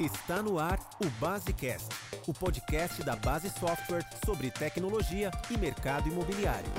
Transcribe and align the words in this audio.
Está 0.00 0.42
no 0.42 0.58
ar 0.58 0.80
o 1.04 1.20
Basecast, 1.20 1.86
o 2.26 2.32
podcast 2.32 3.04
da 3.04 3.14
Base 3.14 3.50
Software 3.50 4.04
sobre 4.24 4.50
tecnologia 4.50 5.30
e 5.50 5.58
mercado 5.58 6.08
imobiliário. 6.08 6.70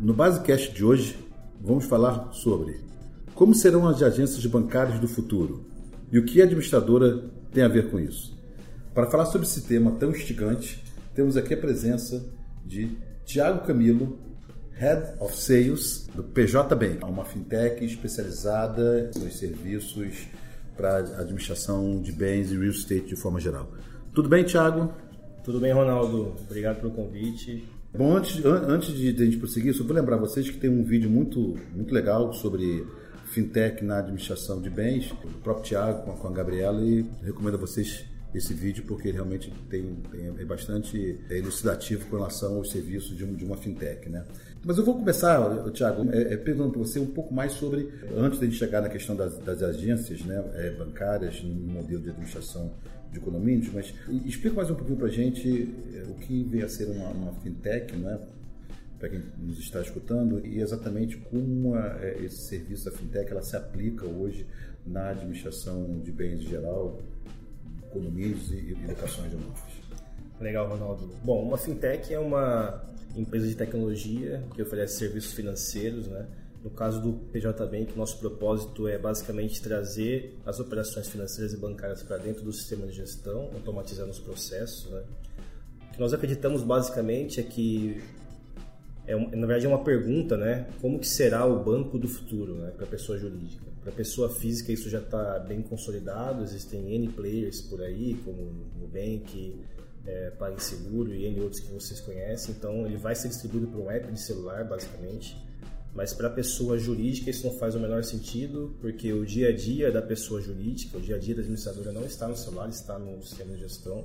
No 0.00 0.12
Basecast 0.12 0.72
de 0.72 0.84
hoje, 0.84 1.16
vamos 1.60 1.84
falar 1.84 2.32
sobre 2.32 2.80
como 3.34 3.54
serão 3.54 3.86
as 3.86 4.02
agências 4.02 4.44
bancárias 4.46 4.98
do 4.98 5.06
futuro 5.06 5.64
e 6.10 6.18
o 6.18 6.24
que 6.24 6.40
a 6.40 6.44
administradora 6.44 7.30
tem 7.52 7.62
a 7.62 7.68
ver 7.68 7.88
com 7.88 8.00
isso. 8.00 8.36
Para 8.92 9.08
falar 9.08 9.26
sobre 9.26 9.46
esse 9.46 9.62
tema 9.62 9.92
tão 9.92 10.10
instigante, 10.10 10.84
temos 11.14 11.36
aqui 11.36 11.54
a 11.54 11.56
presença 11.56 12.28
de 12.66 12.98
Tiago 13.24 13.64
Camilo, 13.64 14.18
Head 14.80 15.20
of 15.20 15.36
Sales 15.36 16.08
do 16.14 16.24
PJ 16.24 16.74
Bank, 16.74 17.04
uma 17.04 17.22
fintech 17.22 17.84
especializada 17.84 19.10
nos 19.14 19.36
serviços 19.36 20.26
para 20.74 21.00
administração 21.20 22.00
de 22.00 22.10
bens 22.10 22.50
e 22.50 22.56
real 22.56 22.70
estate 22.70 23.08
de 23.08 23.16
forma 23.16 23.38
geral. 23.38 23.70
Tudo 24.14 24.26
bem, 24.26 24.42
Tiago? 24.42 24.90
Tudo 25.44 25.60
bem, 25.60 25.70
Ronaldo. 25.70 26.34
Obrigado 26.46 26.80
pelo 26.80 26.92
convite. 26.92 27.68
Bom, 27.92 28.16
antes, 28.16 28.42
antes 28.42 28.94
de 28.94 29.08
a 29.22 29.24
gente 29.26 29.36
prosseguir, 29.36 29.74
só 29.74 29.84
vou 29.84 29.94
lembrar 29.94 30.16
vocês 30.16 30.48
que 30.48 30.56
tem 30.56 30.70
um 30.70 30.82
vídeo 30.82 31.10
muito, 31.10 31.58
muito 31.74 31.92
legal 31.92 32.32
sobre 32.32 32.86
fintech 33.26 33.84
na 33.84 33.98
administração 33.98 34.62
de 34.62 34.70
bens, 34.70 35.10
do 35.10 35.42
próprio 35.42 35.66
Tiago 35.66 36.10
com 36.16 36.26
a 36.26 36.30
Gabriela, 36.30 36.80
e 36.80 37.04
recomendo 37.22 37.56
a 37.56 37.58
vocês 37.58 38.06
esse 38.34 38.54
vídeo 38.54 38.84
porque 38.86 39.10
realmente 39.10 39.52
tem, 39.68 39.96
tem, 40.10 40.26
é 40.38 40.44
bastante 40.44 41.18
elucidativo 41.30 42.06
com 42.06 42.16
relação 42.16 42.56
aos 42.56 42.70
serviços 42.70 43.16
de, 43.16 43.26
de 43.26 43.44
uma 43.44 43.56
fintech, 43.56 44.08
né? 44.08 44.24
Mas 44.64 44.76
eu 44.76 44.84
vou 44.84 44.94
começar, 44.94 45.70
Tiago, 45.72 46.06
é, 46.12 46.34
é, 46.34 46.36
perguntando 46.36 46.72
para 46.72 46.80
você 46.80 47.00
um 47.00 47.06
pouco 47.06 47.32
mais 47.32 47.52
sobre, 47.52 47.88
antes 48.14 48.38
de 48.38 48.44
a 48.44 48.48
gente 48.48 48.58
chegar 48.58 48.82
na 48.82 48.90
questão 48.90 49.16
das, 49.16 49.38
das 49.38 49.62
agências 49.62 50.22
né, 50.22 50.44
é, 50.54 50.70
bancárias 50.70 51.42
no 51.42 51.72
modelo 51.72 52.02
de 52.02 52.10
administração 52.10 52.70
de 53.10 53.18
condomínios, 53.18 53.72
mas 53.72 53.94
explica 54.26 54.54
mais 54.54 54.70
um 54.70 54.74
pouquinho 54.74 54.98
para 54.98 55.08
a 55.08 55.10
gente 55.10 55.74
é, 55.94 56.02
o 56.02 56.14
que 56.14 56.44
vem 56.44 56.62
a 56.62 56.68
ser 56.68 56.84
uma, 56.90 57.08
uma 57.08 57.32
fintech, 57.40 57.96
né? 57.96 58.20
para 58.98 59.08
quem 59.08 59.22
nos 59.38 59.58
está 59.58 59.80
escutando, 59.80 60.46
e 60.46 60.60
exatamente 60.60 61.16
como 61.16 61.74
a, 61.74 61.98
é, 62.02 62.22
esse 62.22 62.36
serviço 62.36 62.84
da 62.84 62.92
fintech 62.92 63.30
ela 63.30 63.42
se 63.42 63.56
aplica 63.56 64.04
hoje 64.06 64.46
na 64.86 65.08
administração 65.08 65.98
de 66.00 66.12
bens 66.12 66.40
em 66.42 66.48
geral, 66.48 67.00
condomínios 67.90 68.50
e, 68.50 68.76
locações 68.86 69.30
de 69.30 69.36
imóveis. 69.36 69.80
Legal, 70.40 70.68
Ronaldo. 70.68 71.10
Bom, 71.22 71.42
uma 71.42 71.58
fintech 71.58 72.12
é 72.12 72.18
uma 72.18 72.82
empresa 73.14 73.46
de 73.46 73.54
tecnologia 73.54 74.42
que 74.54 74.62
oferece 74.62 74.98
serviços 74.98 75.32
financeiros, 75.32 76.06
né? 76.06 76.26
No 76.62 76.70
caso 76.70 77.00
do 77.00 77.12
PJ 77.32 77.66
Bank, 77.66 77.96
nosso 77.96 78.18
propósito 78.18 78.86
é 78.86 78.98
basicamente 78.98 79.62
trazer 79.62 80.38
as 80.44 80.60
operações 80.60 81.08
financeiras 81.08 81.54
e 81.54 81.56
bancárias 81.56 82.02
para 82.02 82.18
dentro 82.18 82.44
do 82.44 82.52
sistema 82.52 82.86
de 82.86 82.92
gestão, 82.92 83.50
automatizando 83.54 84.10
os 84.10 84.18
processos. 84.18 84.90
Né? 84.90 85.02
O 85.88 85.92
que 85.94 86.00
nós 86.00 86.12
acreditamos 86.12 86.62
basicamente 86.62 87.40
é 87.40 87.42
que, 87.42 88.02
é, 89.10 89.36
na 89.36 89.46
verdade, 89.46 89.66
é 89.66 89.68
uma 89.68 89.82
pergunta, 89.82 90.36
né? 90.36 90.68
Como 90.80 90.98
que 91.00 91.06
será 91.06 91.44
o 91.44 91.64
banco 91.64 91.98
do 91.98 92.06
futuro 92.06 92.54
né? 92.54 92.70
para 92.76 92.86
pessoa 92.86 93.18
jurídica? 93.18 93.64
Para 93.82 93.90
pessoa 93.92 94.28
física 94.30 94.70
isso 94.70 94.88
já 94.88 95.00
está 95.00 95.40
bem 95.40 95.62
consolidado, 95.62 96.44
existem 96.44 96.94
N 96.94 97.08
players 97.08 97.60
por 97.62 97.82
aí, 97.82 98.14
como 98.24 98.40
o 98.40 98.52
Nubank, 98.78 99.58
é, 100.06 100.30
PagSeguro 100.30 101.12
e 101.12 101.26
N 101.26 101.40
outros 101.40 101.60
que 101.60 101.72
vocês 101.72 102.00
conhecem. 102.00 102.54
Então 102.56 102.86
ele 102.86 102.96
vai 102.96 103.16
ser 103.16 103.28
distribuído 103.28 103.66
por 103.66 103.80
um 103.80 103.90
app 103.90 104.12
de 104.12 104.20
celular, 104.20 104.64
basicamente. 104.64 105.36
Mas 105.92 106.12
para 106.12 106.30
pessoa 106.30 106.78
jurídica 106.78 107.30
isso 107.30 107.44
não 107.44 107.54
faz 107.54 107.74
o 107.74 107.80
menor 107.80 108.04
sentido, 108.04 108.76
porque 108.80 109.12
o 109.12 109.26
dia 109.26 109.48
a 109.48 109.52
dia 109.52 109.90
da 109.90 110.00
pessoa 110.00 110.40
jurídica, 110.40 110.96
o 110.98 111.00
dia 111.00 111.16
a 111.16 111.18
dia 111.18 111.34
da 111.34 111.40
administradora 111.40 111.90
não 111.90 112.04
está 112.04 112.28
no 112.28 112.36
celular, 112.36 112.68
está 112.68 112.96
no 112.96 113.20
sistema 113.22 113.54
de 113.54 113.60
gestão. 113.60 114.04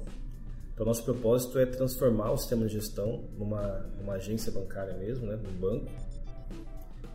Então 0.76 0.86
nosso 0.86 1.06
propósito 1.06 1.58
é 1.58 1.66
transformar 1.66 2.32
o 2.32 2.38
sistema 2.38 2.68
de 2.68 2.74
gestão 2.74 3.24
numa, 3.40 3.90
numa 3.98 4.14
agência 4.16 4.52
bancária 4.52 4.94
mesmo, 4.94 5.26
né, 5.26 5.40
num 5.42 5.58
banco, 5.58 5.90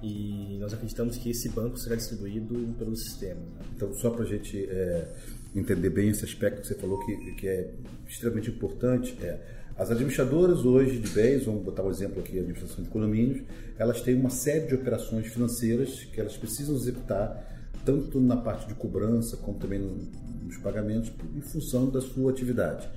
e 0.03 0.57
nós 0.59 0.73
acreditamos 0.73 1.19
que 1.19 1.29
esse 1.29 1.51
banco 1.51 1.77
será 1.79 1.95
distribuído 1.95 2.55
pelo 2.79 2.97
sistema. 2.97 3.43
Então, 3.77 3.93
só 3.93 4.09
para 4.09 4.25
a 4.25 4.27
gente 4.27 4.65
é, 4.65 5.07
entender 5.55 5.91
bem 5.91 6.09
esse 6.09 6.25
aspecto 6.25 6.63
que 6.63 6.69
você 6.69 6.75
falou 6.75 7.05
que, 7.05 7.35
que 7.35 7.47
é 7.47 7.71
extremamente 8.09 8.49
importante, 8.49 9.15
é 9.21 9.39
as 9.77 9.91
administradoras 9.91 10.65
hoje 10.65 10.99
de 10.99 11.11
bens, 11.11 11.45
vamos 11.45 11.63
botar 11.63 11.83
um 11.83 11.91
exemplo 11.91 12.21
aqui, 12.21 12.39
a 12.39 12.41
administração 12.41 12.83
de 12.83 12.89
condomínios, 12.89 13.43
elas 13.79 14.01
têm 14.01 14.15
uma 14.15 14.31
série 14.31 14.67
de 14.69 14.75
operações 14.75 15.27
financeiras 15.27 16.05
que 16.05 16.19
elas 16.19 16.37
precisam 16.37 16.75
executar 16.75 17.69
tanto 17.85 18.21
na 18.21 18.37
parte 18.39 18.69
de 18.69 18.75
cobrança 18.75 19.37
como 19.37 19.59
também 19.59 19.79
nos 19.79 20.57
pagamentos 20.59 21.13
em 21.37 21.41
função 21.43 21.91
da 21.91 22.01
sua 22.01 22.31
atividade. 22.31 22.89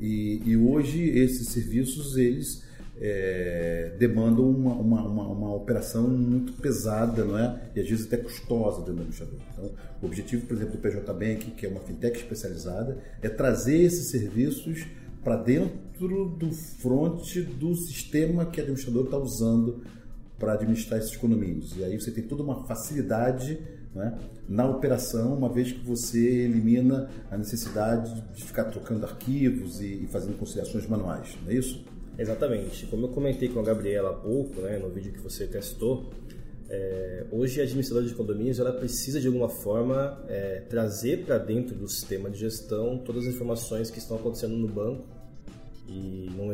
E, 0.00 0.42
e 0.44 0.56
hoje 0.56 1.02
esses 1.02 1.48
serviços 1.48 2.16
eles 2.16 2.64
é, 2.98 3.94
demandam 3.98 4.48
uma, 4.48 4.72
uma, 4.74 5.02
uma, 5.06 5.28
uma, 5.28 5.54
operação 5.54 6.08
muito 6.08 6.54
pesada, 6.54 7.24
não 7.24 7.38
é? 7.38 7.70
E 7.74 7.80
às 7.80 7.88
vezes 7.88 8.06
até 8.06 8.16
custosa 8.16 8.78
dentro 8.78 8.94
do 8.94 9.00
administrador. 9.00 9.38
Então, 9.52 9.70
o 10.00 10.06
objetivo, 10.06 10.46
por 10.46 10.56
exemplo, 10.56 10.72
do 10.76 10.78
PJ 10.78 11.12
Bank, 11.12 11.50
que 11.52 11.66
é 11.66 11.68
uma 11.68 11.80
fintech 11.80 12.16
especializada, 12.18 12.98
é 13.20 13.28
trazer 13.28 13.82
esses 13.82 14.06
serviços 14.08 14.86
para 15.22 15.36
dentro 15.36 16.28
do 16.38 16.52
front 16.52 17.36
do 17.58 17.74
sistema 17.74 18.46
que 18.46 18.60
o 18.60 18.62
administrador 18.62 19.04
está 19.04 19.18
usando 19.18 19.82
para 20.38 20.52
administrar 20.52 20.98
esses 20.98 21.16
condomínios. 21.16 21.76
E 21.76 21.84
aí 21.84 22.00
você 22.00 22.10
tem 22.10 22.22
toda 22.22 22.42
uma 22.42 22.64
facilidade 22.64 23.58
é? 23.96 24.12
na 24.48 24.68
operação, 24.68 25.34
uma 25.34 25.48
vez 25.48 25.72
que 25.72 25.84
você 25.84 26.18
elimina 26.18 27.08
a 27.30 27.36
necessidade 27.36 28.22
de 28.34 28.44
ficar 28.44 28.64
trocando 28.64 29.06
arquivos 29.06 29.80
e, 29.80 30.04
e 30.04 30.06
fazendo 30.06 30.38
conciliações 30.38 30.86
manuais, 30.86 31.36
não 31.42 31.50
é 31.50 31.54
isso? 31.54 31.84
Exatamente. 32.18 32.86
Como 32.86 33.06
eu 33.06 33.10
comentei 33.10 33.48
com 33.48 33.60
a 33.60 33.62
Gabriela 33.62 34.10
há 34.10 34.14
pouco, 34.14 34.60
né, 34.60 34.78
no 34.78 34.88
vídeo 34.88 35.12
que 35.12 35.20
você 35.20 35.46
testou, 35.46 36.10
é, 36.68 37.24
hoje 37.30 37.60
a 37.60 37.64
administradora 37.64 38.06
de 38.06 38.14
condomínios 38.14 38.58
ela 38.58 38.72
precisa 38.72 39.20
de 39.20 39.26
alguma 39.26 39.48
forma 39.48 40.18
é, 40.28 40.62
trazer 40.68 41.24
para 41.24 41.38
dentro 41.38 41.76
do 41.76 41.88
sistema 41.88 42.28
de 42.28 42.38
gestão 42.38 42.98
todas 42.98 43.26
as 43.26 43.34
informações 43.34 43.90
que 43.90 43.98
estão 43.98 44.16
acontecendo 44.16 44.56
no 44.56 44.66
banco 44.66 45.15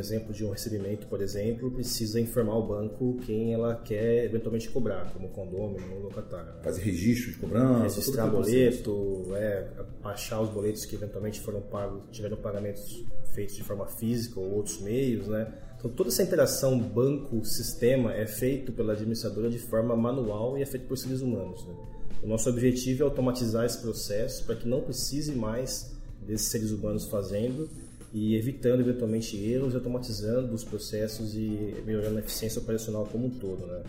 exemplo 0.02 0.34
de 0.34 0.44
um 0.44 0.50
recebimento, 0.50 1.06
por 1.06 1.22
exemplo, 1.22 1.70
precisa 1.70 2.20
informar 2.20 2.56
o 2.56 2.66
banco 2.66 3.18
quem 3.24 3.54
ela 3.54 3.76
quer 3.76 4.24
eventualmente 4.24 4.68
cobrar, 4.68 5.10
como 5.12 5.28
condômino 5.28 5.94
ou 5.94 6.02
locatário. 6.02 6.46
Né? 6.46 6.60
Fazer 6.62 6.82
registro 6.82 7.32
de 7.32 7.38
cobrança, 7.38 7.82
registrar 7.82 8.26
boleto, 8.26 9.24
é, 9.34 9.68
achar 10.04 10.40
os 10.40 10.50
boletos 10.50 10.84
que 10.84 10.96
eventualmente 10.96 11.40
foram 11.40 11.60
pagos, 11.62 12.04
tiveram 12.10 12.36
pagamentos 12.36 13.04
feitos 13.32 13.56
de 13.56 13.62
forma 13.62 13.86
física 13.86 14.38
ou 14.38 14.50
outros 14.56 14.80
meios, 14.80 15.26
né? 15.28 15.52
Então 15.78 15.90
toda 15.90 16.10
essa 16.10 16.22
interação 16.22 16.78
banco-sistema 16.78 18.12
é 18.12 18.26
feito 18.26 18.70
pela 18.72 18.92
administradora 18.92 19.50
de 19.50 19.58
forma 19.58 19.96
manual 19.96 20.58
e 20.58 20.62
é 20.62 20.66
feito 20.66 20.86
por 20.86 20.96
seres 20.96 21.22
humanos. 21.22 21.64
Né? 21.66 21.74
O 22.22 22.26
nosso 22.28 22.48
objetivo 22.48 23.02
é 23.02 23.04
automatizar 23.04 23.64
esse 23.64 23.78
processo 23.78 24.44
para 24.44 24.54
que 24.54 24.68
não 24.68 24.80
precise 24.80 25.32
mais 25.32 25.92
desses 26.24 26.48
seres 26.48 26.70
humanos 26.70 27.06
fazendo 27.06 27.68
e 28.12 28.36
evitando 28.36 28.80
eventualmente 28.80 29.36
erros, 29.36 29.74
automatizando 29.74 30.54
os 30.54 30.64
processos 30.64 31.34
e 31.34 31.74
melhorando 31.86 32.18
a 32.18 32.20
eficiência 32.20 32.60
operacional 32.60 33.06
como 33.10 33.26
um 33.26 33.30
todo, 33.30 33.66
né? 33.66 33.82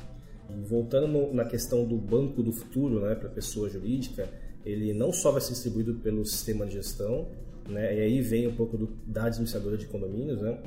E 0.49 0.65
voltando 0.65 1.07
no, 1.07 1.33
na 1.33 1.45
questão 1.45 1.85
do 1.85 1.97
banco 1.97 2.41
do 2.41 2.51
futuro, 2.51 3.01
né, 3.01 3.15
para 3.15 3.27
a 3.27 3.31
pessoa 3.31 3.69
jurídica, 3.69 4.29
ele 4.65 4.93
não 4.93 5.11
só 5.11 5.31
vai 5.31 5.41
ser 5.41 5.53
distribuído 5.53 5.95
pelo 5.95 6.25
sistema 6.25 6.65
de 6.65 6.73
gestão, 6.73 7.27
né, 7.67 7.97
e 7.97 8.01
aí 8.01 8.21
vem 8.21 8.47
um 8.47 8.55
pouco 8.55 8.77
do, 8.77 8.87
da 9.05 9.25
administradora 9.25 9.77
de 9.77 9.85
condomínios, 9.87 10.41
né, 10.41 10.57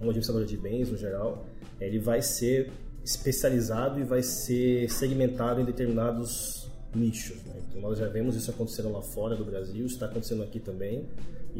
uma 0.00 0.10
administradora 0.10 0.44
de 0.44 0.56
bens 0.56 0.90
no 0.90 0.96
geral, 0.96 1.46
ele 1.80 1.98
vai 1.98 2.22
ser 2.22 2.70
especializado 3.04 4.00
e 4.00 4.04
vai 4.04 4.22
ser 4.22 4.90
segmentado 4.90 5.60
em 5.60 5.64
determinados 5.64 6.70
nichos. 6.94 7.42
Né? 7.44 7.54
Então 7.68 7.80
nós 7.80 7.98
já 7.98 8.08
vemos 8.08 8.36
isso 8.36 8.50
acontecendo 8.50 8.90
lá 8.90 9.02
fora 9.02 9.36
do 9.36 9.44
Brasil, 9.44 9.86
está 9.86 10.06
acontecendo 10.06 10.42
aqui 10.42 10.60
também. 10.60 11.06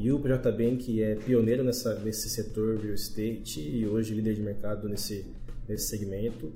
E 0.00 0.12
o 0.12 0.20
PJ 0.20 0.52
Bank 0.52 1.02
é 1.02 1.16
pioneiro 1.16 1.64
nessa, 1.64 1.96
nesse 1.96 2.28
setor 2.28 2.78
real 2.78 2.94
estate 2.94 3.60
e 3.60 3.84
hoje 3.84 4.14
líder 4.14 4.32
de 4.32 4.40
mercado 4.40 4.88
nesse, 4.88 5.26
nesse 5.68 5.88
segmento. 5.88 6.52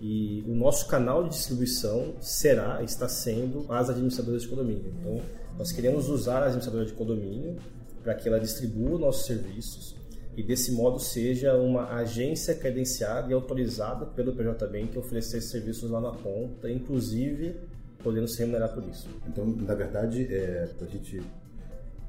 E 0.00 0.44
o 0.46 0.54
nosso 0.54 0.86
canal 0.86 1.24
de 1.24 1.30
distribuição 1.30 2.14
será, 2.20 2.80
está 2.84 3.08
sendo 3.08 3.66
as 3.68 3.90
administradoras 3.90 4.42
de 4.42 4.48
condomínio. 4.48 4.94
Então, 5.00 5.20
nós 5.58 5.72
queremos 5.72 6.08
usar 6.08 6.38
a 6.38 6.44
administradora 6.44 6.86
de 6.86 6.92
condomínio 6.92 7.56
para 8.04 8.14
que 8.14 8.28
ela 8.28 8.38
distribua 8.38 8.96
nossos 8.96 9.26
serviços 9.26 9.96
e 10.36 10.42
desse 10.44 10.70
modo 10.70 11.00
seja 11.00 11.56
uma 11.56 11.96
agência 11.96 12.54
credenciada 12.54 13.28
e 13.28 13.34
autorizada 13.34 14.06
pelo 14.06 14.32
PJ 14.32 14.66
Bank 14.68 14.96
a 14.96 15.00
oferecer 15.00 15.40
serviços 15.40 15.90
lá 15.90 16.00
na 16.00 16.12
ponta, 16.12 16.70
inclusive 16.70 17.56
podendo 18.04 18.28
se 18.28 18.38
remunerar 18.38 18.72
por 18.72 18.84
isso. 18.84 19.08
Então, 19.26 19.44
na 19.44 19.74
verdade, 19.74 20.32
é, 20.32 20.68
para 20.78 20.86
a 20.86 20.90
gente 20.90 21.20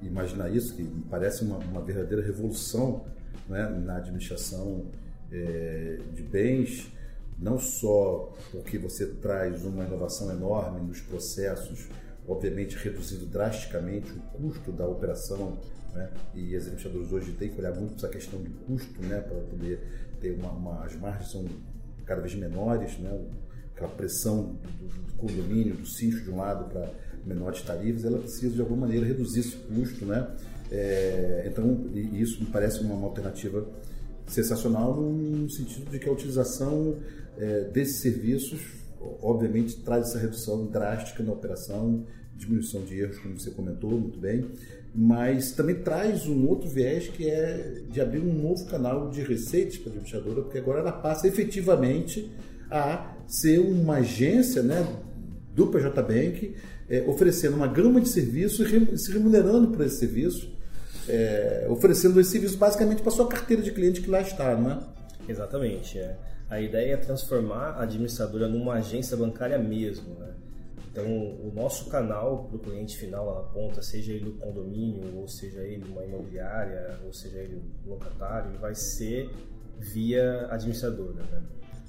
imaginar 0.02 0.50
isso, 0.50 0.76
que 0.76 0.84
parece 1.10 1.44
uma, 1.44 1.58
uma 1.58 1.82
verdadeira 1.82 2.24
revolução 2.24 3.06
né, 3.48 3.68
na 3.84 3.98
administração 3.98 4.86
é, 5.32 6.00
de 6.14 6.24
bens, 6.24 6.92
não 7.38 7.58
só 7.58 8.34
porque 8.52 8.78
você 8.78 9.06
traz 9.06 9.64
uma 9.64 9.86
inovação 9.86 10.32
enorme 10.32 10.82
nos 10.82 11.00
processos, 11.02 11.88
obviamente 12.28 12.76
reduzindo 12.78 13.26
drasticamente 13.26 14.12
o 14.12 14.22
custo 14.38 14.72
da 14.72 14.86
operação, 14.86 15.58
né? 15.94 16.12
e 16.36 16.56
os 16.56 16.64
administradores 16.64 17.12
hoje 17.12 17.32
têm 17.34 17.50
que 17.50 17.60
olhar 17.60 17.74
muito 17.74 17.96
essa 17.96 18.10
questão 18.10 18.40
do 18.42 18.50
custo, 18.66 19.02
né? 19.02 19.22
para 19.22 19.40
poder 19.40 19.80
ter 20.20 20.32
uma, 20.32 20.52
uma, 20.52 20.84
as 20.84 20.96
margens 20.96 21.32
são 21.32 21.46
cada 22.06 22.22
vez 22.22 22.36
menores, 22.36 22.98
né? 22.98 23.18
Aquela 23.80 23.92
pressão 23.92 24.58
do, 24.80 24.88
do 24.88 25.14
condomínio, 25.14 25.76
do 25.76 25.86
síndico 25.86 26.24
de 26.24 26.32
um 26.32 26.38
lado 26.38 26.70
para 26.70 26.92
menores 27.26 27.62
tarifas, 27.62 28.04
ela 28.04 28.20
precisa 28.20 28.54
de 28.54 28.62
alguma 28.62 28.82
maneira 28.82 29.06
reduzir 29.06 29.40
esse 29.40 29.56
custo, 29.56 30.06
né? 30.06 30.28
É, 30.72 31.46
então, 31.48 31.88
isso 32.14 32.44
me 32.44 32.48
parece 32.48 32.82
uma, 32.82 32.94
uma 32.94 33.08
alternativa 33.08 33.66
sensacional 34.28 34.96
no 35.02 35.50
sentido 35.50 35.90
de 35.90 35.98
que 35.98 36.08
a 36.08 36.12
utilização 36.12 36.98
é, 37.38 37.62
desses 37.62 37.98
serviços, 37.98 38.62
obviamente, 39.22 39.78
traz 39.78 40.10
essa 40.10 40.20
redução 40.20 40.68
drástica 40.68 41.24
na 41.24 41.32
operação, 41.32 42.06
diminuição 42.36 42.84
de 42.84 43.00
erros, 43.00 43.18
como 43.20 43.40
você 43.40 43.50
comentou 43.52 43.90
muito 43.92 44.20
bem, 44.20 44.46
mas 44.94 45.52
também 45.52 45.76
traz 45.76 46.28
um 46.28 46.48
outro 46.48 46.70
viés 46.70 47.08
que 47.08 47.30
é 47.30 47.82
de 47.90 48.00
abrir 48.00 48.20
um 48.20 48.34
novo 48.34 48.66
canal 48.66 49.10
de 49.10 49.22
receitas 49.22 49.78
para 49.78 49.90
a 49.90 49.92
administradora, 49.92 50.42
porque 50.42 50.58
agora 50.58 50.80
ela 50.80 50.92
passa 50.92 51.28
efetivamente 51.28 52.32
a 52.70 53.16
ser 53.30 53.60
uma 53.60 53.98
agência 53.98 54.64
né, 54.64 54.86
do 55.54 55.68
PJ 55.68 56.02
Bank, 56.02 56.56
é, 56.90 57.04
oferecendo 57.08 57.56
uma 57.56 57.68
gama 57.68 58.02
de 58.02 58.10
serviços 58.10 58.68
e 58.72 58.98
se 58.98 59.12
remunerando 59.12 59.68
por 59.68 59.86
esse 59.86 59.98
serviço, 59.98 60.52
é, 61.08 61.68
oferecendo 61.70 62.20
esse 62.20 62.32
serviço 62.32 62.58
basicamente 62.58 63.02
para 63.02 63.12
sua 63.12 63.28
carteira 63.28 63.62
de 63.62 63.72
cliente 63.72 64.02
que 64.02 64.10
lá 64.10 64.22
está, 64.22 64.56
não 64.56 64.72
é? 64.72 64.80
Exatamente. 65.28 66.00
É. 66.00 66.18
A 66.50 66.60
ideia 66.60 66.94
é 66.94 66.98
transformar 66.98 67.76
a 67.78 67.84
administradora 67.84 68.48
numa 68.48 68.74
agência 68.74 69.16
bancária 69.16 69.60
mesmo. 69.60 70.16
Né? 70.16 70.34
Então, 70.92 71.06
o 71.06 71.52
nosso 71.54 71.88
canal 71.90 72.46
para 72.46 72.58
o 72.58 72.60
cliente 72.60 72.98
final 72.98 73.36
na 73.36 73.42
ponta, 73.42 73.84
seja 73.84 74.12
ele 74.12 74.30
o 74.30 74.34
condomínio, 74.34 75.16
ou 75.18 75.28
seja 75.28 75.62
ele 75.62 75.86
uma 75.88 76.04
imobiliária, 76.04 77.00
ou 77.06 77.14
seja 77.14 77.38
ele 77.38 77.62
locatário, 77.86 78.58
vai 78.60 78.74
ser 78.74 79.30
via 79.78 80.48
administradora. 80.50 81.22
Né? 81.32 81.42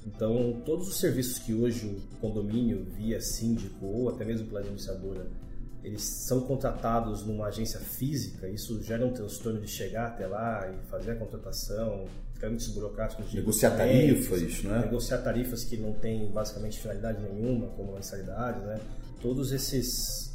Então, 0.05 0.61
todos 0.65 0.87
os 0.87 0.99
serviços 0.99 1.37
que 1.39 1.53
hoje 1.53 1.85
o 1.85 2.17
condomínio, 2.17 2.85
via 2.97 3.21
síndico 3.21 3.85
ou 3.85 4.09
até 4.09 4.25
mesmo 4.25 4.47
pela 4.47 4.59
administradora, 4.59 5.27
eles 5.83 6.03
são 6.03 6.41
contratados 6.41 7.25
numa 7.25 7.47
agência 7.47 7.79
física, 7.79 8.47
isso 8.47 8.81
gera 8.83 9.05
um 9.05 9.11
transtorno 9.11 9.59
de 9.59 9.67
chegar 9.67 10.07
até 10.07 10.27
lá 10.27 10.71
e 10.71 10.87
fazer 10.89 11.11
a 11.11 11.15
contratação, 11.15 12.05
trâmites 12.39 12.67
burocráticos 12.69 13.29
de 13.29 13.37
negociar 13.37 13.71
tarifas, 13.71 14.63
né? 14.63 14.79
Negociar 14.79 15.19
tarifas 15.19 15.63
que 15.63 15.77
não 15.77 15.93
têm 15.93 16.31
basicamente 16.31 16.79
finalidade 16.79 17.21
nenhuma, 17.23 17.67
como 17.69 17.93
mensalidade, 17.93 18.59
né? 18.61 18.79
Todos 19.21 19.51
esses 19.51 20.31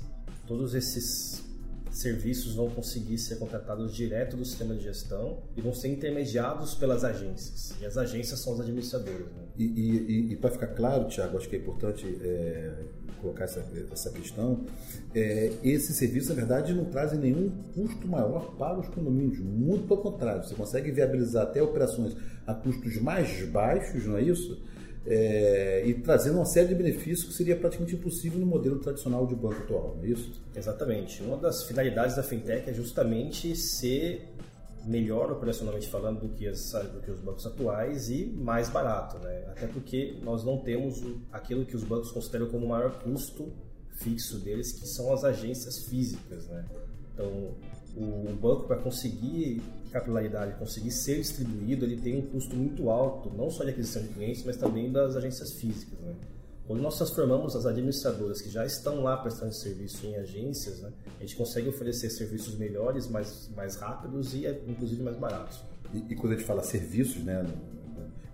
todos 0.47 0.75
esses 0.75 1.45
serviços 1.97 2.55
vão 2.55 2.69
conseguir 2.69 3.19
ser 3.19 3.37
contratados 3.37 3.95
direto 3.95 4.37
do 4.37 4.45
sistema 4.45 4.75
de 4.75 4.83
gestão 4.83 5.43
e 5.57 5.61
vão 5.61 5.73
ser 5.73 5.89
intermediados 5.89 6.75
pelas 6.75 7.05
agências. 7.05 7.75
E 7.81 7.87
as 7.87 7.97
agências 7.97 8.41
são 8.41 8.53
os 8.53 8.61
administradores. 8.61 9.27
Né? 9.27 9.43
E, 9.57 9.65
e, 9.65 10.33
e 10.33 10.37
para 10.37 10.51
ficar 10.51 10.69
claro, 10.69 11.09
Tiago, 11.09 11.39
acho 11.39 11.49
que 11.49 11.57
é 11.57 11.59
importante 11.59 12.07
é, 12.23 12.73
colocar 13.21 13.45
essa, 13.45 13.65
essa 13.91 14.11
questão, 14.11 14.65
é, 15.15 15.53
esses 15.65 15.97
serviços, 15.97 16.29
na 16.29 16.35
verdade, 16.35 16.75
não 16.75 16.85
trazem 16.85 17.19
nenhum 17.19 17.51
custo 17.75 18.07
maior 18.07 18.55
para 18.57 18.79
os 18.79 18.89
condomínios. 18.89 19.39
Muito 19.41 19.89
pelo 19.89 20.01
contrário, 20.01 20.45
você 20.45 20.55
consegue 20.55 20.91
viabilizar 20.91 21.45
até 21.45 21.63
operações 21.63 22.17
a 22.47 22.55
custos 22.55 23.01
mais 23.01 23.43
baixos, 23.49 24.05
não 24.07 24.17
é 24.17 24.23
isso? 24.23 24.61
É, 25.07 25.85
e 25.87 25.95
trazendo 25.95 26.37
uma 26.37 26.45
série 26.45 26.69
de 26.69 26.75
benefícios 26.75 27.29
que 27.29 27.33
seria 27.33 27.57
praticamente 27.57 27.95
impossível 27.95 28.41
no 28.41 28.47
modelo 28.47 28.81
tradicional 28.81 29.27
de 29.27 29.37
banco 29.37 29.63
atual, 29.63 29.95
não 29.97 30.05
é 30.05 30.09
isso? 30.09 30.43
Exatamente. 30.55 31.23
Uma 31.23 31.37
das 31.37 31.63
finalidades 31.63 32.17
da 32.17 32.23
fintech 32.25 32.69
é 32.69 32.75
justamente 32.75 33.55
ser 33.55 34.33
melhor 34.85 35.31
operacionalmente 35.33 35.89
falando 35.89 36.21
do 36.21 36.29
que, 36.31 36.47
as, 36.47 36.73
do 36.93 37.01
que 37.01 37.11
os 37.11 37.21
bancos 37.21 37.47
atuais 37.47 38.09
e 38.09 38.27
mais 38.27 38.69
barato, 38.69 39.19
né? 39.19 39.45
Até 39.49 39.67
porque 39.67 40.19
nós 40.23 40.45
não 40.45 40.59
temos 40.59 41.03
aquilo 41.33 41.65
que 41.65 41.77
os 41.77 41.85
bancos 41.85 42.11
consideram 42.11 42.49
como 42.49 42.67
o 42.67 42.69
maior 42.69 42.99
custo 43.01 43.53
fixo 43.97 44.39
deles, 44.39 44.73
que 44.73 44.87
são 44.87 45.13
as 45.13 45.25
agências 45.25 45.85
físicas, 45.85 46.47
né? 46.49 46.65
Então, 47.13 47.55
o 47.97 48.33
banco 48.35 48.67
para 48.67 48.77
conseguir 48.77 49.63
capilaridade, 50.01 50.59
conseguir 50.59 50.91
ser 50.91 51.17
distribuído, 51.17 51.85
ele 51.85 51.97
tem 51.97 52.17
um 52.19 52.23
custo 52.23 52.55
muito 52.55 52.91
alto, 52.91 53.31
não 53.35 53.51
só 53.51 53.65
de 53.65 53.71
aquisição 53.71 54.03
de 54.03 54.09
clientes, 54.09 54.45
mas 54.45 54.57
também 54.57 54.91
das 54.93 55.17
agências 55.17 55.53
físicas. 55.55 55.99
Né? 56.01 56.15
Quando 56.67 56.83
nós 56.83 56.97
transformamos 56.97 57.55
as 57.55 57.65
administradoras 57.65 58.43
que 58.43 58.51
já 58.51 58.67
estão 58.67 59.03
lá 59.03 59.17
prestando 59.17 59.55
serviço 59.55 60.05
em 60.07 60.17
agências, 60.17 60.81
né, 60.81 60.93
a 61.19 61.21
gente 61.21 61.37
consegue 61.37 61.69
oferecer 61.69 62.11
serviços 62.11 62.57
melhores, 62.57 63.09
mais, 63.09 63.49
mais 63.55 63.77
rápidos 63.77 64.35
e 64.35 64.47
inclusive 64.67 65.03
mais 65.03 65.17
baratos. 65.17 65.63
E, 65.95 65.99
e 65.99 66.17
quando 66.17 66.33
a 66.33 66.37
gente 66.37 66.47
fala 66.47 66.63
serviços, 66.63 67.23
né, 67.23 67.47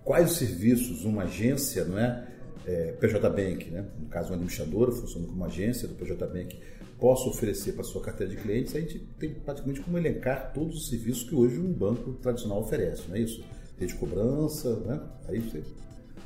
quais 0.03 0.31
os 0.31 0.37
serviços 0.37 1.05
uma 1.05 1.23
agência, 1.23 1.85
não 1.85 1.99
é, 1.99 2.27
é 2.65 2.93
PJ 2.93 3.29
Bank, 3.29 3.69
né, 3.69 3.85
no 3.99 4.07
caso 4.07 4.29
uma 4.29 4.35
administradora 4.35 4.91
funciona 4.91 5.27
como 5.27 5.43
agência 5.45 5.87
do 5.87 5.95
PJ 5.95 6.25
Bank, 6.27 6.57
possa 6.99 7.27
oferecer 7.27 7.73
para 7.73 7.83
sua 7.83 8.01
carteira 8.01 8.33
de 8.33 8.41
clientes, 8.41 8.75
a 8.75 8.79
gente 8.79 8.99
tem 9.19 9.33
praticamente 9.33 9.81
como 9.81 9.97
elencar 9.97 10.53
todos 10.53 10.77
os 10.77 10.89
serviços 10.89 11.23
que 11.23 11.35
hoje 11.35 11.59
um 11.59 11.71
banco 11.71 12.13
tradicional 12.13 12.61
oferece, 12.61 13.03
não 13.09 13.15
é 13.15 13.19
isso? 13.19 13.43
Rede 13.77 13.93
de 13.93 13.99
cobrança, 13.99 14.75
né? 14.81 15.01
Aí 15.27 15.39
você 15.39 15.63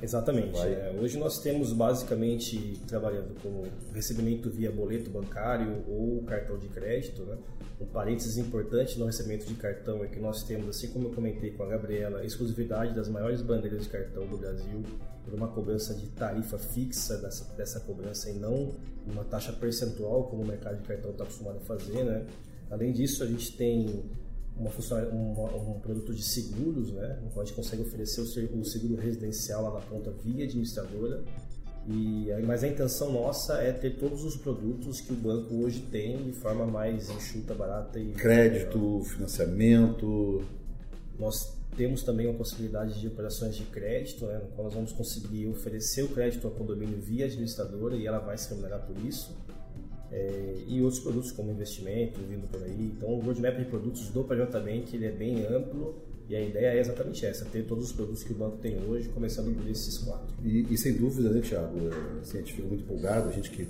Exatamente. 0.02 0.60
É, 0.60 0.96
hoje 1.00 1.18
nós 1.18 1.40
temos 1.40 1.74
basicamente 1.74 2.80
trabalhando 2.88 3.34
com 3.42 3.64
recebimento 3.94 4.50
via 4.50 4.72
boleto 4.72 5.10
bancário 5.10 5.84
ou 5.88 6.22
cartão 6.24 6.58
de 6.58 6.68
crédito. 6.68 7.24
Né? 7.24 7.38
Um 7.82 7.86
parênteses 7.86 8.38
importante 8.38 8.98
no 9.00 9.06
recebimento 9.06 9.46
de 9.46 9.56
cartão 9.56 10.04
é 10.04 10.08
que 10.08 10.20
nós 10.20 10.44
temos, 10.44 10.70
assim 10.70 10.90
como 10.90 11.08
eu 11.08 11.14
comentei 11.14 11.52
com 11.52 11.64
a 11.64 11.68
Gabriela, 11.68 12.20
a 12.20 12.26
exclusividade 12.26 12.94
das 12.94 13.08
maiores 13.08 13.42
bandeiras 13.42 13.84
de 13.84 13.90
cartão 13.90 14.26
do 14.28 14.38
Brasil 14.38 14.84
por 15.26 15.34
uma 15.34 15.48
cobrança 15.48 15.94
de 15.94 16.08
tarifa 16.08 16.58
fixa 16.58 17.18
dessa, 17.18 17.54
dessa 17.56 17.80
cobrança 17.80 18.30
e 18.30 18.34
não 18.34 18.74
uma 19.06 19.24
taxa 19.24 19.52
percentual, 19.52 20.26
como 20.26 20.44
o 20.44 20.48
mercado 20.48 20.78
de 20.78 20.88
cartão 20.88 21.12
está 21.12 21.24
acostumado 21.24 21.58
a 21.58 21.62
fazer. 21.62 22.04
Né? 22.04 22.26
Além 22.70 22.92
disso, 22.92 23.24
a 23.24 23.28
gente 23.28 23.56
tem 23.58 24.04
uma, 24.60 24.72
uma, 25.12 25.76
um 25.76 25.80
produto 25.80 26.14
de 26.14 26.24
seguros, 26.24 26.92
né? 26.92 27.20
qual 27.34 27.44
a 27.44 27.46
gente 27.46 27.56
consegue 27.56 27.82
oferecer 27.82 28.22
o, 28.22 28.66
seguro 28.66 28.96
residencial 29.00 29.64
lá 29.64 29.80
na 29.80 29.82
ponta 29.82 30.12
via 30.24 30.46
administradora. 30.46 31.24
E, 31.88 32.28
mas 32.46 32.64
a 32.64 32.68
intenção 32.68 33.14
nossa 33.14 33.62
é 33.62 33.72
ter 33.72 33.98
todos 33.98 34.26
os 34.26 34.36
produtos 34.36 35.00
que 35.00 35.14
o 35.14 35.16
banco 35.16 35.56
hoje 35.64 35.80
tem 35.90 36.18
de 36.18 36.34
forma 36.34 36.66
mais 36.66 37.10
enxuta, 37.10 37.54
barata 37.54 37.98
e. 37.98 38.12
Crédito, 38.12 39.02
financiamento. 39.06 40.44
Nós 41.18 41.58
temos 41.78 42.04
também 42.04 42.28
uma 42.28 42.38
possibilidade 42.38 43.00
de 43.00 43.08
operações 43.08 43.56
de 43.56 43.64
crédito, 43.64 44.26
né, 44.26 44.40
no 44.40 44.48
qual 44.50 44.66
nós 44.66 44.74
vamos 44.74 44.92
conseguir 44.92 45.48
oferecer 45.48 46.04
o 46.04 46.10
crédito 46.10 46.48
ao 46.48 46.54
condomínio 46.54 47.00
via 47.00 47.26
administradora 47.26 47.96
e 47.96 48.06
ela 48.06 48.20
vai 48.20 48.38
se 48.38 48.50
remunerar 48.50 48.86
por 48.86 48.98
isso. 49.06 49.38
É, 50.10 50.56
e 50.68 50.82
outros 50.82 51.02
produtos 51.02 51.32
como 51.34 51.52
investimento 51.52 52.20
vindo 52.22 52.50
por 52.50 52.64
aí. 52.64 52.92
Então, 52.96 53.10
o 53.10 53.20
roadmap 53.20 53.58
de 53.58 53.66
produtos 53.66 54.10
do 54.10 54.24
PJ 54.24 54.60
Bank 54.60 54.96
ele 54.96 55.06
é 55.06 55.12
bem 55.12 55.46
amplo 55.46 55.96
e 56.30 56.36
a 56.36 56.42
ideia 56.42 56.78
é 56.78 56.80
exatamente 56.80 57.26
essa, 57.26 57.46
ter 57.46 57.66
todos 57.66 57.86
os 57.86 57.92
produtos 57.92 58.24
que 58.24 58.34
o 58.34 58.36
banco 58.36 58.58
tem 58.58 58.78
hoje, 58.86 59.08
começando 59.10 59.54
por 59.56 59.70
esses 59.70 59.98
quatro. 60.00 60.36
E, 60.44 60.74
e 60.74 60.78
sem 60.78 60.94
dúvida, 60.94 61.30
né, 61.30 61.42
Thiago, 61.42 61.78
assim, 62.22 62.38
a 62.38 62.42
gente 62.42 62.54
fica 62.54 62.68
muito 62.68 62.84
empolgado, 62.84 63.30
a 63.30 63.32
gente 63.32 63.50
que 63.50 63.68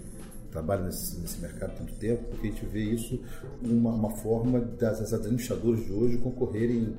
trabalha 0.51 0.85
nesse, 0.85 1.19
nesse 1.19 1.39
mercado 1.39 1.71
há 1.71 1.75
tanto 1.75 1.93
tempo, 1.95 2.23
porque 2.29 2.47
a 2.47 2.49
gente 2.51 2.65
vê 2.65 2.81
isso 2.81 3.19
uma, 3.61 3.91
uma 3.91 4.09
forma 4.09 4.59
das, 4.59 4.99
das 4.99 5.13
administradoras 5.13 5.85
de 5.85 5.91
hoje 5.91 6.17
concorrerem 6.17 6.95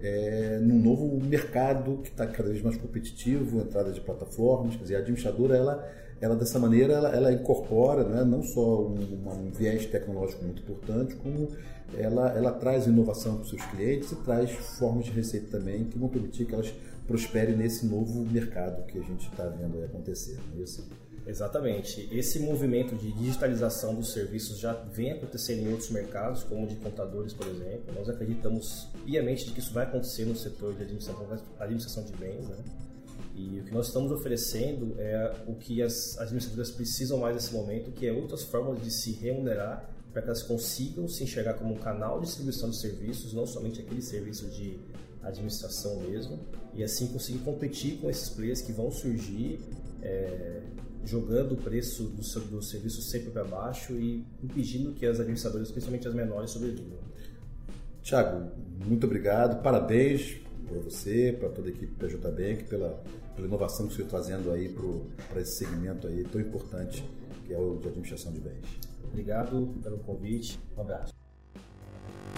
é, 0.00 0.58
num 0.62 0.78
novo 0.78 1.20
mercado 1.24 1.98
que 2.02 2.08
está 2.08 2.26
cada 2.26 2.48
vez 2.48 2.62
mais 2.62 2.76
competitivo, 2.76 3.60
entrada 3.60 3.90
de 3.92 4.00
plataformas, 4.00 4.76
quer 4.76 4.82
dizer, 4.82 4.96
a 4.96 4.98
administradora, 5.00 5.56
ela, 5.56 5.92
ela 6.20 6.36
dessa 6.36 6.58
maneira, 6.58 6.94
ela, 6.94 7.14
ela 7.14 7.32
incorpora 7.32 8.04
né, 8.04 8.24
não 8.24 8.42
só 8.42 8.82
um, 8.82 8.94
um, 8.94 9.50
viés 9.50 9.86
tecnológico 9.86 10.44
muito 10.44 10.62
importante, 10.62 11.16
como 11.16 11.48
ela, 11.96 12.30
ela 12.36 12.52
traz 12.52 12.86
inovação 12.86 13.34
para 13.34 13.42
os 13.42 13.50
seus 13.50 13.64
clientes 13.66 14.12
e 14.12 14.16
traz 14.16 14.50
formas 14.50 15.06
de 15.06 15.10
receita 15.10 15.58
também 15.58 15.84
que 15.84 15.98
vão 15.98 16.08
permitir 16.08 16.44
que 16.44 16.54
elas 16.54 16.72
prosperem 17.06 17.56
nesse 17.56 17.86
novo 17.86 18.24
mercado 18.30 18.84
que 18.86 18.98
a 18.98 19.02
gente 19.02 19.28
está 19.28 19.44
vendo 19.48 19.82
acontecer. 19.82 20.38
Não 20.52 20.60
é 20.60 20.64
isso? 20.64 20.86
Exatamente. 21.28 22.08
Esse 22.10 22.40
movimento 22.40 22.96
de 22.96 23.12
digitalização 23.12 23.94
dos 23.94 24.12
serviços 24.12 24.58
já 24.58 24.72
vem 24.72 25.12
acontecendo 25.12 25.60
em 25.60 25.70
outros 25.70 25.90
mercados, 25.90 26.42
como 26.42 26.66
de 26.66 26.74
contadores, 26.76 27.34
por 27.34 27.46
exemplo. 27.46 27.94
Nós 27.94 28.08
acreditamos 28.08 28.88
piamente 29.04 29.44
de 29.44 29.52
que 29.52 29.60
isso 29.60 29.74
vai 29.74 29.84
acontecer 29.84 30.24
no 30.24 30.34
setor 30.34 30.74
de 30.74 30.84
administração, 30.84 32.02
de 32.02 32.12
bens. 32.12 32.48
Né? 32.48 32.56
E 33.34 33.60
o 33.60 33.64
que 33.64 33.74
nós 33.74 33.88
estamos 33.88 34.10
oferecendo 34.10 34.94
é 34.98 35.34
o 35.46 35.54
que 35.54 35.82
as 35.82 36.16
administradoras 36.18 36.70
precisam 36.70 37.18
mais 37.18 37.34
nesse 37.34 37.52
momento, 37.52 37.92
que 37.92 38.06
é 38.06 38.12
outras 38.12 38.44
formas 38.44 38.82
de 38.82 38.90
se 38.90 39.12
remunerar 39.12 39.86
para 40.10 40.22
que 40.22 40.28
elas 40.28 40.42
consigam 40.42 41.06
se 41.06 41.22
enxergar 41.22 41.54
como 41.54 41.74
um 41.74 41.78
canal 41.78 42.20
de 42.20 42.26
distribuição 42.26 42.70
de 42.70 42.80
serviços, 42.80 43.34
não 43.34 43.46
somente 43.46 43.82
aquele 43.82 44.00
serviço 44.00 44.46
de 44.46 44.80
administração 45.22 46.00
mesmo, 46.00 46.40
e 46.72 46.82
assim 46.82 47.08
conseguir 47.08 47.40
competir 47.40 47.98
com 47.98 48.08
esses 48.08 48.30
players 48.30 48.62
que 48.62 48.72
vão 48.72 48.90
surgir 48.90 49.60
é, 50.00 50.62
jogando 51.08 51.52
o 51.52 51.56
preço 51.56 52.04
do, 52.04 52.22
seu, 52.22 52.42
do 52.42 52.62
serviço 52.62 53.00
sempre 53.00 53.30
para 53.30 53.44
baixo 53.44 53.94
e 53.94 54.24
impedindo 54.42 54.92
que 54.92 55.06
as 55.06 55.18
administradoras, 55.18 55.70
principalmente 55.70 56.06
as 56.06 56.14
menores, 56.14 56.50
sobrevivam. 56.50 56.98
Tiago, 58.02 58.50
muito 58.84 59.04
obrigado, 59.06 59.62
parabéns 59.62 60.36
para 60.66 60.78
você, 60.78 61.34
para 61.38 61.48
toda 61.48 61.68
a 61.68 61.70
equipe 61.70 61.94
PJ 61.94 62.30
Bank, 62.30 62.64
pela, 62.64 63.02
pela 63.34 63.48
inovação 63.48 63.86
que 63.86 63.94
você 63.94 64.02
está 64.02 64.18
trazendo 64.18 64.50
aí 64.50 64.74
para 65.28 65.40
esse 65.40 65.56
segmento 65.56 66.06
aí 66.06 66.24
tão 66.24 66.40
importante 66.40 67.02
que 67.46 67.54
é 67.54 67.58
o 67.58 67.78
de 67.78 67.88
administração 67.88 68.32
de 68.32 68.40
bens. 68.40 68.64
Obrigado 69.04 69.74
pelo 69.82 69.98
convite, 69.98 70.60
um 70.76 70.82
abraço. 70.82 71.17